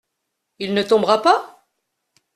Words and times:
Il 0.57 0.73
ne 0.73 0.81
tombera 0.81 1.21
pas? 1.21 1.67